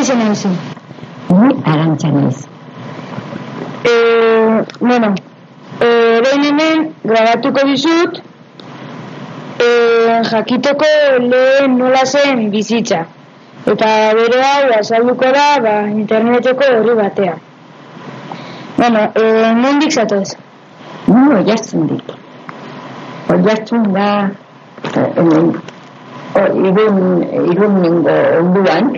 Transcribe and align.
izan 0.00 0.24
duzu? 0.28 0.48
Ni 1.28 1.54
arantxa 1.72 2.08
naiz. 2.08 2.38
E, 3.84 3.94
bueno, 4.80 5.14
e, 5.80 5.88
behin 6.24 6.44
hemen 6.48 6.84
grabatuko 7.04 7.66
dizut 7.68 8.20
e, 9.58 9.68
jakiteko 10.30 10.90
lehen 11.28 11.78
nola 11.78 12.04
zen 12.06 12.50
bizitza. 12.50 13.04
Eta 13.66 13.88
bere 14.16 14.42
hau 14.42 14.70
azalduko 14.78 15.32
da 15.36 15.48
ba, 15.62 15.74
interneteko 15.88 16.70
horri 16.76 16.94
batea. 17.02 17.34
Bueno, 18.76 19.10
e, 19.14 19.54
nondik 19.62 19.92
zatoz? 19.92 20.36
Ni 21.06 21.34
oiartzun 21.36 21.86
dik. 21.90 22.12
Oiartzun 23.34 23.92
da 23.94 24.08
eh, 24.94 26.50
irun, 26.68 26.98
irun 27.52 27.80
ningo 27.82 28.14
onduan, 28.40 28.92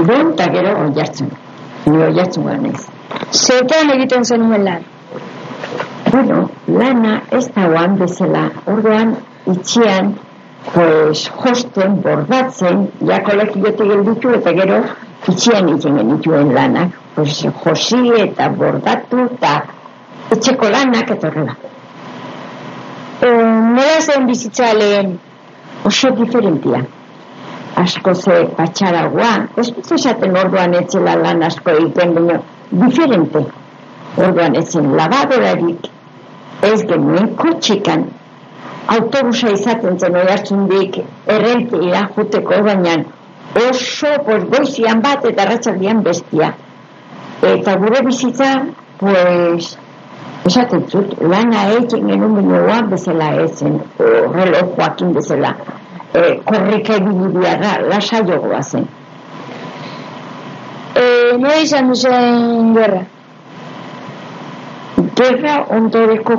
irun 0.00 0.32
eta 0.32 0.50
gero 0.56 0.74
oiartzun. 0.86 1.30
Ni 1.86 2.02
oiartzun 2.08 2.50
ganez. 2.50 2.80
Zertan 3.30 3.92
egiten 3.94 4.24
zenuen 4.24 4.64
lan? 4.64 4.84
Bueno, 6.10 6.50
lana 6.66 7.14
ez 7.30 7.46
da 7.54 7.66
oan 7.68 7.96
bezala, 7.98 8.44
orduan 8.70 9.16
itxian, 9.50 10.14
pues, 10.72 11.24
josten, 11.42 12.00
bordatzen, 12.02 12.86
ja 13.08 13.20
kolegiotik 13.26 13.90
gelditu 13.92 14.34
eta 14.38 14.54
gero 14.60 14.80
itxian 15.28 15.68
egiten 15.72 15.98
genituen 16.00 16.54
lanak, 16.54 16.94
pues, 17.16 17.42
josi 17.64 18.02
eta 18.22 18.48
bordatu 18.62 19.26
eta 19.26 19.54
etxeko 20.36 20.70
lanak 20.76 21.10
eta 21.16 21.30
horrela. 21.30 21.56
E, 23.20 23.28
nola 23.28 24.00
zen 24.00 24.26
bizitza 24.30 24.72
lehen? 24.78 25.18
Oso 25.84 26.10
diferentia. 26.16 26.84
Asko 27.76 28.14
ze 28.14 28.34
patxaragoa, 28.56 29.32
ez 29.58 29.70
dut 29.74 29.92
esaten 29.96 30.36
orduan 30.38 30.74
etxela 30.78 31.16
lan 31.18 31.42
asko 31.42 31.72
egiten, 31.74 32.14
baina 32.14 32.40
diferente. 32.70 33.42
Orduan 34.16 34.54
etzen 34.60 34.92
labadorarik, 34.98 35.88
ez 36.62 36.78
genuen 36.86 37.32
kotxikan, 37.40 38.06
autobusa 38.94 39.50
izaten 39.56 39.98
zen 39.98 40.16
oi 40.20 40.26
hartzundik 40.30 41.00
errentira 41.36 42.06
juteko 42.16 42.62
baina 42.68 42.96
oso 43.68 44.12
pues, 44.26 44.44
goizian 44.50 45.02
bat 45.02 45.24
eta 45.30 45.48
ratxaldian 45.50 46.02
bestia. 46.06 46.52
Eta 47.44 47.76
gure 47.80 48.02
bizitza, 48.06 48.50
pues, 48.98 49.74
esaten 50.48 50.86
zut, 50.88 51.14
lana 51.20 51.68
egin 51.76 52.08
genuen 52.08 52.36
bineoan 52.38 52.90
bezala 52.90 53.30
ezen, 53.44 53.80
relojoakin 53.98 55.14
bezala, 55.16 55.54
e, 56.14 56.40
korrika 56.44 56.94
ebilibiara, 57.00 57.78
lasa 57.88 58.22
jogoa 58.22 58.62
zen. 58.62 58.86
E, 60.94 61.02
nola 61.38 61.58
izan 61.62 61.90
duzen 61.90 62.72
gerra? 62.76 63.02
Gerra 65.18 65.54
ondoreko 65.76 66.36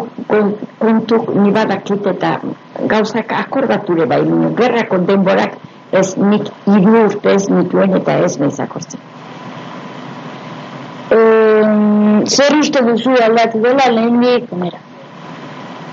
kontu 0.79 1.19
ni 1.35 1.51
badakit 1.51 2.07
eta 2.13 2.37
gauzak 2.91 3.31
akordature 3.35 4.05
bai, 4.05 4.21
baina 4.23 4.51
gerrako 4.61 4.99
denborak 5.09 5.59
ez 5.91 6.15
nik 6.17 6.49
hiru 6.65 7.05
urte 7.05 7.35
ez 7.35 7.45
nituen 7.49 7.95
eta 7.99 8.17
ez 8.27 8.35
naiz 8.39 8.59
akortzen. 8.59 8.99
E, 11.11 11.19
zer 12.25 12.59
uste 12.59 12.83
duzu 12.87 13.15
aldatu 13.27 13.61
dela 13.63 13.91
lehen 13.91 14.21
dik, 14.23 14.49
kamera? 14.49 14.79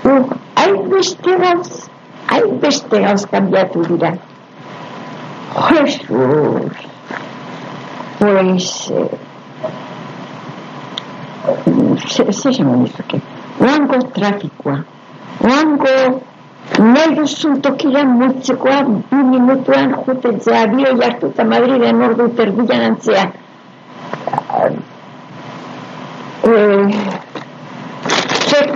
Uh, 0.03 0.23
hain 0.59 0.79
beste 0.91 1.35
gauz, 1.39 1.83
hain 2.31 2.59
beste 2.61 3.01
gauz 3.05 3.25
kambiatu 3.31 3.83
dira. 3.89 4.13
Jesus! 5.53 6.71
Pues, 8.19 8.91
eh, 8.91 9.09
ze 12.07 12.23
esan 12.29 12.81
nizuke, 12.81 13.21
oango 13.59 13.97
trafikoa, 14.15 14.77
oango 15.43 16.21
nahi 16.79 17.15
duzun 17.15 17.61
tokira 17.61 18.03
mutzekoa 18.05 18.83
bi 19.09 19.23
minutuan 19.31 19.95
jutetzea, 20.05 20.67
bio 20.67 20.95
jartu 21.01 21.27
eta 21.33 21.43
Madriden 21.43 22.01
ordu 22.01 22.29
terdian 22.37 22.81
antzea. 22.89 23.25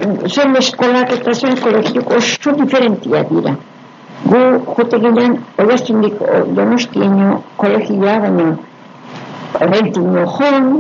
Zuen 0.08 0.56
eskolak 0.60 1.12
eta 1.16 1.34
zuen 1.34 1.58
kolegiok 1.64 2.14
oso 2.18 2.54
diferentia 2.60 3.24
dira. 3.32 3.56
Gu 4.28 4.40
jote 4.78 5.00
ginen, 5.04 5.36
oiaztundik 5.64 6.22
donostieno 6.60 7.42
kolegioa, 7.58 8.16
baina 8.24 8.48
rentino 9.74 10.24
joan, 10.38 10.72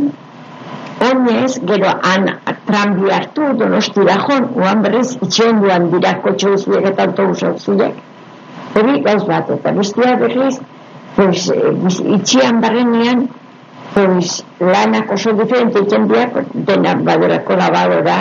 Oinez, 0.97 1.59
gero 1.69 1.89
han 2.09 2.23
tranbi 2.65 3.11
hartu, 3.13 3.51
donostira 3.59 4.15
joan, 4.23 4.47
oan 4.57 4.81
berriz, 4.81 5.11
itxion 5.21 5.59
duan 5.61 5.91
dira 5.91 6.15
kotxo 6.23 6.55
zuek 6.57 6.87
eta 6.89 7.05
autobusa 7.05 7.51
zuek. 7.59 7.99
Hori 8.73 9.03
gauz 9.05 9.21
bat, 9.27 9.51
eta 9.53 9.73
bestia 9.77 10.15
berriz, 10.23 10.57
pues, 11.15 11.45
itxian 12.17 12.61
barrenean, 12.65 13.27
pues, 13.93 14.41
lanak 14.59 15.13
oso 15.13 15.35
diferente 15.37 15.85
itzen 15.85 16.09
dira, 16.09 16.43
dena 16.71 16.95
badurako 17.11 17.59
lavadora, 17.61 18.17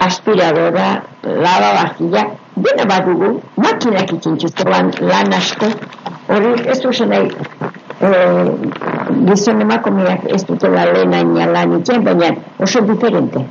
aspiradora, 0.00 1.02
lava 1.22 1.70
bajilla, 1.78 2.24
dena 2.56 2.84
badugu, 2.88 3.30
makinak 3.56 4.12
itzen 4.12 4.38
txuztean 4.40 4.92
lan 5.00 5.32
asko, 5.36 5.70
hori 6.28 6.52
ez 6.72 6.78
duzen 6.80 7.12
nahi, 7.12 7.30
eh, 8.00 8.50
gizon 9.28 9.62
emakumeak 9.66 10.26
ez 10.32 10.42
dutela 10.48 10.86
lehena 10.92 11.46
lan 11.52 11.78
itzen, 11.80 12.04
baina 12.04 12.34
oso 12.58 12.80
diferente. 12.80 13.44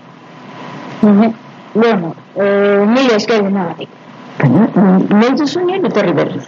Bueno, 1.75 2.15
eh, 2.35 2.83
mila 2.87 3.15
esker 3.15 3.43
denagatik. 3.43 3.89
Nahi 4.43 5.33
duzunean, 5.37 5.85
etorri 5.85 6.13
berriz. 6.13 6.45